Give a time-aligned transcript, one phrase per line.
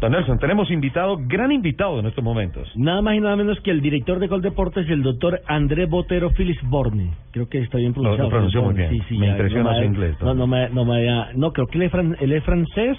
[0.00, 2.70] Don Nelson, tenemos invitado, gran invitado en estos momentos.
[2.76, 6.30] Nada más y nada menos que el director de Gol Deportes, el doctor André Botero
[6.30, 7.10] Filisborne.
[7.32, 8.28] Creo que está bien Lo, pronunciado.
[8.28, 8.90] lo pronunció muy bien.
[8.90, 10.16] Sí, sí, me ya, impresiona no su inglés.
[10.20, 12.96] No, no me, no me, no, creo que él es, fran- él es francés,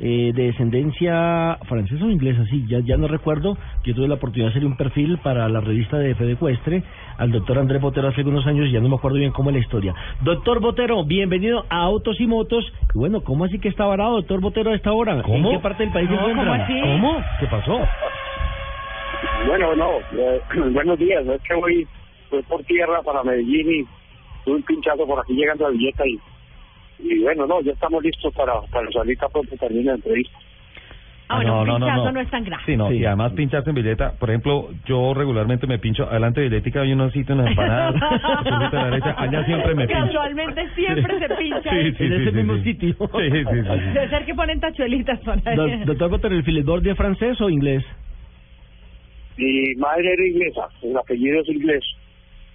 [0.00, 3.56] eh, de descendencia francesa o inglesa, sí, ya, ya no recuerdo.
[3.84, 6.82] Yo tuve la oportunidad de hacer un perfil para la revista de Fede Cuestre
[7.18, 9.56] al doctor André Botero hace algunos años y ya no me acuerdo bien cómo es
[9.56, 9.94] la historia.
[10.20, 12.64] Doctor Botero, bienvenido a Autos y Motos.
[12.94, 15.22] Y bueno, ¿cómo así que está varado, doctor Botero, a esta hora?
[15.22, 15.50] ¿Cómo?
[15.50, 16.44] ¿En qué parte del país se No, encuentra?
[16.44, 16.80] ¿cómo así?
[16.80, 17.24] ¿Cómo?
[17.40, 17.80] ¿Qué pasó?
[19.46, 20.40] Bueno, no, eh,
[20.72, 21.26] buenos días.
[21.26, 21.86] Es que voy,
[22.30, 23.84] voy por tierra para Medellín y
[24.44, 26.18] tuve un pinchazo por aquí llegando a Villeta y,
[26.98, 30.38] y bueno, no, ya estamos listos para, para salir tan pronto termine la entrevista.
[31.30, 32.62] Ah, bueno, un pinchazo no es tan grave.
[32.64, 32.94] Sí, no, Sí.
[32.96, 34.12] y además pincharse en billeta.
[34.18, 37.94] Por ejemplo, yo regularmente me pincho adelante de billetica, hay unos sitios en las empanadas,
[38.02, 40.04] a la derecha, allá siempre me pincho.
[40.06, 41.70] Casualmente siempre se pincha.
[41.70, 42.62] Sí, sí, En sí, ese sí, mismo sí.
[42.64, 42.88] sitio.
[42.94, 43.90] Sí, sí, sí, sí.
[43.92, 45.56] Debe ser que ponen tachuelitas por ahí.
[45.56, 47.84] Do- Doctor Botero, ¿el Filisborne es francés o inglés?
[49.36, 51.84] Mi madre era inglesa, el apellido es inglés.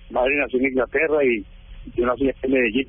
[0.10, 1.46] Mi madre nació en Inglaterra y
[1.96, 2.88] yo nací en Medellín.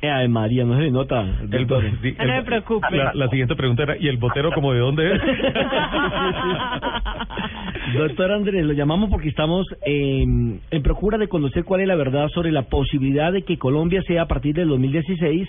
[0.00, 1.22] Eh, Ay, María, no se le nota.
[1.22, 1.82] El, doctor.
[2.02, 2.96] sí, No me el- preocupe.
[2.96, 5.20] La, la siguiente pregunta era, ¿y el botero como de dónde es?
[7.94, 12.28] Doctor Andrés, lo llamamos porque estamos en, en procura de conocer cuál es la verdad
[12.28, 15.48] sobre la posibilidad de que Colombia sea a partir del 2016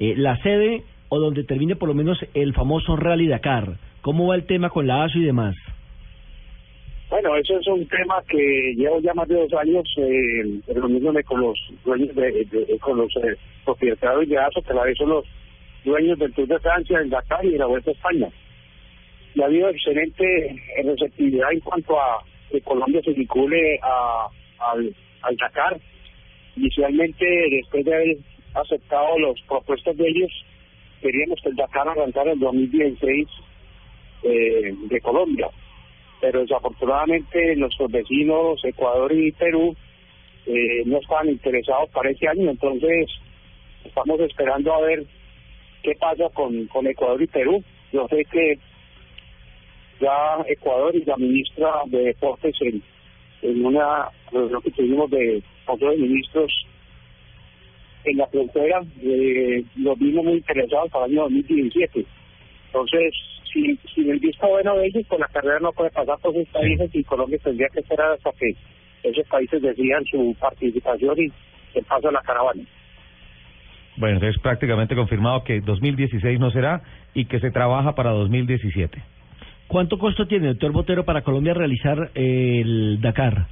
[0.00, 3.74] eh, la sede o donde termine por lo menos el famoso Rally Dakar.
[4.00, 5.54] ¿Cómo va el tema con la ASO y demás?
[7.24, 11.40] Bueno, eso es un tema que llevo ya más de dos años eh, reuniéndome con
[11.40, 12.46] los dueños de,
[12.82, 15.24] con los eh, propietarios de ASO, que a la vez son los
[15.86, 18.28] dueños del Tour de Francia, el Dakar y de la Vuelta a España.
[19.34, 25.36] Y ha habido excelente receptividad en cuanto a que Colombia se vincule a, al, al
[25.36, 25.80] Dakar.
[26.56, 28.16] Inicialmente, después de haber
[28.52, 30.30] aceptado las propuestas de ellos,
[31.00, 33.28] queríamos que el Dakar arrancara en 2016
[34.24, 35.48] eh, de Colombia
[36.20, 39.76] pero desafortunadamente nuestros vecinos Ecuador y Perú
[40.46, 43.08] eh, no estaban interesados para este año, entonces
[43.84, 45.04] estamos esperando a ver
[45.82, 47.62] qué pasa con, con Ecuador y Perú.
[47.92, 48.58] Yo sé que
[50.00, 52.82] ya Ecuador y la ministra de Deportes en,
[53.42, 56.52] en una reunión que tuvimos de Consejo de Ministros
[58.04, 62.04] en la frontera, eh, los vimos muy interesados para el año 2017.
[62.66, 63.14] Entonces,
[63.54, 66.46] si, si el visto bueno de ellos, pues la carrera no puede pasar por sus
[66.48, 68.54] países y Colombia tendría que esperar hasta que
[69.02, 71.32] esos países decidan su participación y
[71.78, 72.62] el paso de la caravana.
[73.96, 76.82] Bueno, entonces prácticamente confirmado que 2016 no será
[77.14, 79.00] y que se trabaja para 2017.
[79.68, 83.46] ¿Cuánto costo tiene, doctor Botero, para Colombia realizar eh, el Dakar?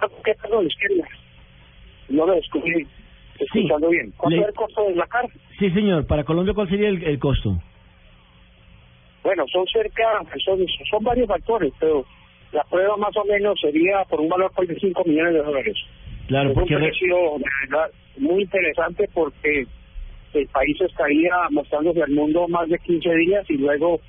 [0.00, 0.66] Ah, ¿Qué perdón?
[0.66, 2.86] Es que no lo descubrí
[3.38, 4.12] escuchando bien.
[4.16, 5.28] ¿Cuánto le- es el costo del Dakar?
[5.58, 6.06] Sí, señor.
[6.06, 7.58] ¿Para Colombia cuál sería el, el costo?
[9.22, 10.02] Bueno, son cerca,
[10.44, 10.58] son,
[10.90, 12.04] son varios factores, pero
[12.52, 15.76] la prueba más o menos sería por un valor de 5 millones de dólares.
[16.28, 16.74] Claro, es un porque...
[16.76, 17.16] re- precio
[17.68, 19.66] verdad muy interesante porque
[20.34, 24.00] el país estaría mostrándose al mundo más de 15 días y luego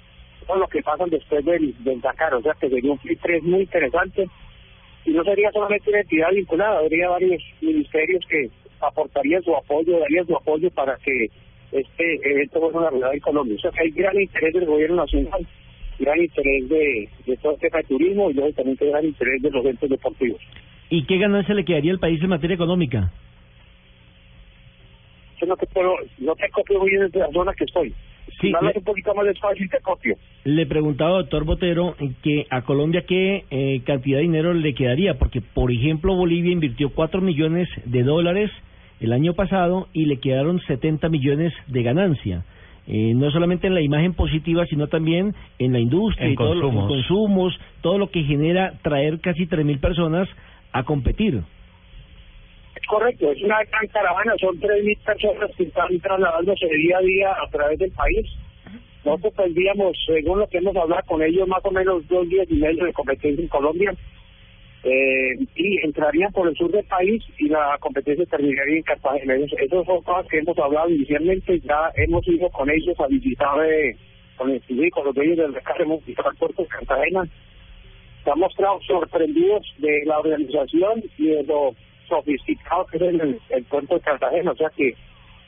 [0.47, 3.44] todo lo que pasan después del, del Dakar, o sea que sería un Free 3
[3.44, 4.25] muy interesante
[5.06, 8.50] y no sería solamente una entidad vinculada, habría varios ministerios que
[8.81, 11.28] aportarían su apoyo, darían su apoyo para que
[11.73, 13.56] este evento fuera una realidad en Colombia.
[13.57, 15.45] O sea que hay gran interés del gobierno nacional,
[16.00, 19.63] gran interés de, de todo el tema de turismo y también gran interés de los
[19.66, 20.41] eventos deportivos.
[20.89, 23.11] ¿Y qué ganancia le quedaría al país en materia económica?
[25.41, 27.94] Yo no te puedo, no te copio muy bien desde la zona que estoy.
[28.40, 30.16] Sí, le- un poquito más despacio y te copio.
[30.46, 35.41] Le preguntaba, doctor Botero, que a Colombia qué eh, cantidad de dinero le quedaría, porque,
[35.41, 38.49] por ejemplo, Bolivia invirtió 4 millones de dólares
[39.03, 42.44] el año pasado y le quedaron 70 millones de ganancia.
[42.88, 46.53] Eh, no solamente en la imagen positiva, sino también en la industria, En y todo
[46.55, 46.88] lo- en consumos.
[46.90, 50.28] consumos, todo lo que genera traer casi 3.000 personas
[50.73, 51.41] a competir.
[52.76, 57.29] Es correcto, es una gran caravana, son 3.000 personas que están trasladándose día a día
[57.32, 58.26] a través del país.
[59.06, 62.56] Nosotros tendríamos, según lo que hemos hablado con ellos, más o menos dos días y
[62.56, 63.94] medio de competencia en Colombia.
[64.84, 69.35] Eh, y entrarían por el sur del país y la competencia terminaría en Cartagena.
[69.35, 73.96] Esas son cosas que hemos hablado inicialmente, ya hemos ido con ellos a visitar eh,
[74.35, 77.28] con, el, con los dueños del recado, hemos visitado el puerto de Cartagena.
[78.26, 81.76] Han mostrado sorprendidos de la organización y de lo
[82.08, 84.96] sofisticado que es el, el puerto de Cartagena, o sea que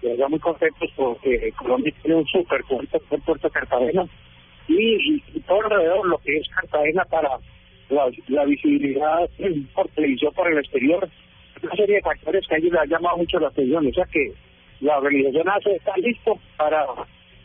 [0.02, 4.06] estamos muy contentos porque Colombia tiene un super puerto, el puerto de Cartagena
[4.68, 7.40] y, y todo alrededor lo que es Cartagena para
[7.90, 9.30] la, la visibilidad
[9.74, 11.08] por televisión por el exterior,
[11.62, 13.88] una serie de factores que a ellos les ha llamado mucho la atención.
[13.88, 14.34] O sea que
[14.82, 16.86] la organización hace está listo para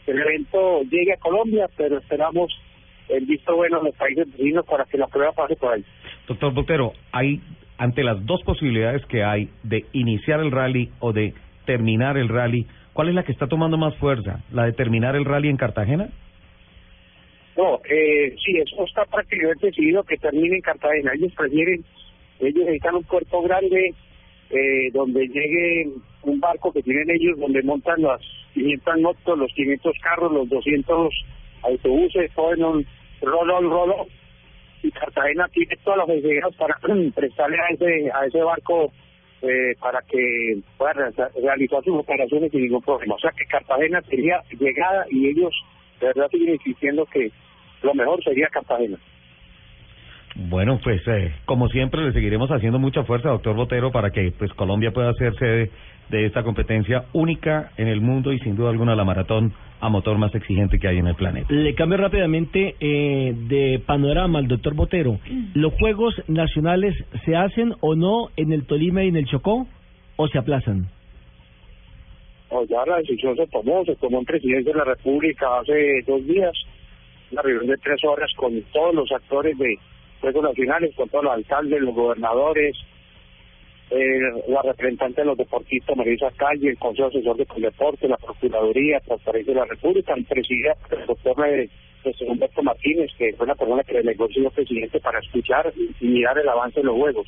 [0.05, 2.51] que el evento llegue a Colombia, pero esperamos
[3.09, 5.85] el visto bueno en los países vecinos para que la prueba pase por ahí.
[6.29, 7.41] Doctor Botero, hay
[7.79, 11.33] ante las dos posibilidades que hay de iniciar el rally o de
[11.65, 14.41] terminar el rally, ¿cuál es la que está tomando más fuerza?
[14.53, 16.09] ¿La de terminar el rally en Cartagena?
[17.61, 21.13] No, eh, sí, eso está prácticamente decidido que termine en Cartagena.
[21.13, 21.85] Ellos prefieren,
[22.39, 23.93] ellos necesitan un puerto grande
[24.49, 25.91] eh, donde llegue
[26.23, 28.19] un barco que tienen ellos, donde montan las
[28.55, 31.13] 500 motos, los 500 carros, los 200
[31.65, 32.87] autobuses, todo un
[33.21, 34.07] rolo, rolo.
[34.83, 36.79] Y Cartagena tiene todas las facilidades para
[37.15, 38.91] prestarle a ese, a ese barco
[39.43, 43.17] eh, para que pueda realizar sus operaciones sin ningún problema.
[43.17, 45.53] O sea que Cartagena sería llegada y ellos
[46.01, 47.31] de verdad siguen insistiendo que
[47.83, 48.99] lo mejor sería Cartagena.
[50.37, 54.53] Bueno, pues eh, como siempre le seguiremos haciendo mucha fuerza, doctor Botero, para que pues
[54.55, 55.71] Colombia pueda ser sede
[56.09, 60.19] de esta competencia única en el mundo y sin duda alguna la maratón a motor
[60.19, 61.53] más exigente que hay en el planeta.
[61.53, 65.19] Le cambio rápidamente eh, de panorama al doctor Botero.
[65.55, 66.95] ¿Los Juegos Nacionales
[67.25, 69.67] se hacen o no en el Tolima y en el Chocó
[70.17, 70.87] o se aplazan?
[72.51, 76.27] Oh, ya la decisión se tomó, se tomó en presidencia de la República hace dos
[76.27, 76.53] días
[77.31, 79.79] una reunión de tres horas con todos los actores de
[80.21, 82.77] Juegos Nacionales, con todos los alcaldes, los gobernadores,
[83.91, 89.01] eh, la representante de los deportistas Marisa Calle, el Consejo Asesor de Deporte, la Procuraduría,
[89.01, 91.69] Transparencia de la República, el presidente, el doctor eh,
[92.21, 96.49] Humberto Martínez, que fue la persona que negoció el presidente para escuchar y mirar el
[96.49, 97.27] avance de los Juegos.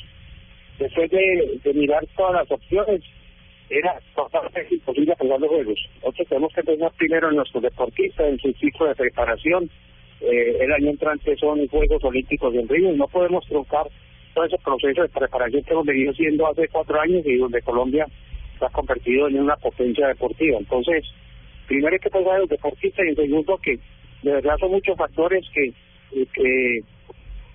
[0.79, 3.03] Después de, mirar todas las opciones,
[3.69, 5.89] era totalmente imposible jugar los Juegos.
[5.97, 9.69] Nosotros tenemos que pensar primero en nuestros deportistas, en su ciclo de preparación,
[10.23, 13.87] eh, el año entrante son Juegos Olímpicos en Río y no podemos truncar
[14.35, 18.07] todo ese proceso de preparación que hemos venido haciendo hace cuatro años y donde Colombia
[18.59, 20.59] se ha convertido en una potencia deportiva.
[20.59, 21.05] Entonces,
[21.67, 23.79] primero hay que pensar en los deportistas y segundo que
[24.23, 25.73] de verdad son muchos factores que,
[26.33, 26.79] que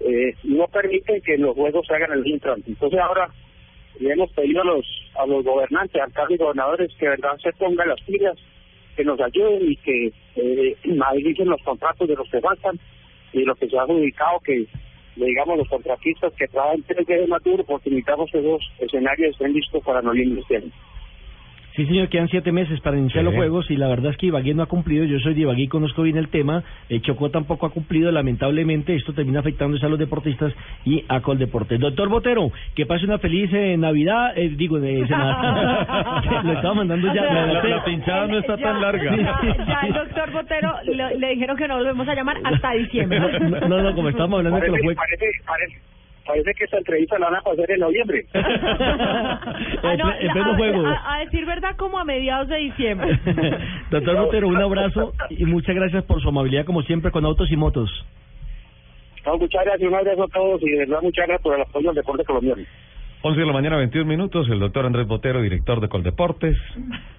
[0.01, 2.69] eh, no permiten que los juegos se hagan en el entrante.
[2.69, 3.29] Entonces ahora
[3.99, 4.85] le hemos pedido a los
[5.15, 8.37] a los gobernantes, alcaldes y gobernadores que de verdad se pongan las pilas
[8.97, 12.77] que nos ayuden y que eh, los contratos de los que faltan
[13.31, 14.65] y lo que se ha adjudicado que
[15.15, 19.53] digamos los contratistas que trabajan tres veces más duro porque necesitamos que esos escenarios estén
[19.53, 20.69] listos para noviembre este.
[21.77, 24.56] Sí, señor, quedan siete meses para iniciar los juegos y la verdad es que Ibagué
[24.56, 25.06] no ha cumplido.
[25.06, 26.63] Yo soy de Ibagué y conozco bien el tema.
[26.89, 28.12] Eh, Chocó tampoco ha cumplido.
[28.12, 30.51] Lamentablemente, esto termina afectando a los deportistas
[30.85, 31.79] y a Coldeportes.
[31.79, 34.35] Doctor Botero, que pase una feliz eh, Navidad.
[34.35, 35.01] Eh, digo, de
[36.44, 37.21] lo estaba mandando ya.
[37.21, 39.15] La, pinchada no está tan larga.
[39.15, 43.19] Ya, el doctor Botero le, dijeron que nos volvemos a llamar hasta diciembre.
[43.19, 44.95] No, no, como estamos hablando de que los juegos.
[44.95, 45.97] Parece, parece
[46.27, 48.25] parece que esta entrevista la van a pasar en noviembre.
[48.33, 53.18] ah, no, a, a, decir verdad, como a mediados de diciembre.
[53.91, 57.56] Doctor Botero, un abrazo y muchas gracias por su amabilidad, como siempre, con autos y
[57.56, 57.90] motos.
[59.25, 61.90] No, muchas gracias, un abrazo a todos y de verdad muchas gracias por el apoyo
[61.90, 62.63] al deporte colombiano.
[63.21, 66.56] 11 de la mañana, 21 minutos, el doctor Andrés Botero, director de Coldeportes,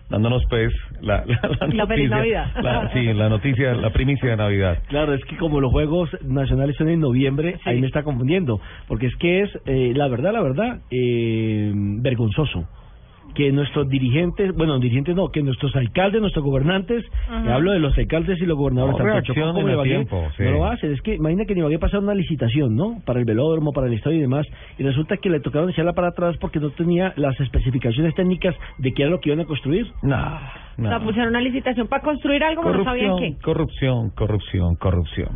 [0.08, 2.52] dándonos pues la, la, la noticia.
[2.62, 4.78] La, sí, la noticia, la primicia de Navidad.
[4.88, 9.06] Claro, es que como los Juegos Nacionales son en noviembre, ahí me está confundiendo, porque
[9.06, 12.68] es que es, eh, la verdad, la verdad, eh, vergonzoso
[13.34, 18.40] que nuestros dirigentes, bueno, dirigentes no, que nuestros alcaldes, nuestros gobernantes, hablo de los alcaldes
[18.40, 20.92] y los gobernadores, no, tanto Chocó como Ibagué, tiempo, no lo hacen.
[20.92, 23.00] Es que imagina que en Ibagué pasaron una licitación, ¿no?
[23.04, 24.46] Para el velódromo, para el estadio y demás,
[24.78, 28.92] y resulta que le tocaron echarla para atrás porque no tenía las especificaciones técnicas de
[28.92, 29.86] qué era lo que iban a construir.
[30.02, 30.16] No,
[30.76, 30.88] no.
[30.88, 33.36] O sea, pusieron una licitación para construir algo, no sabían qué.
[33.42, 35.28] Corrupción, corrupción, corrupción.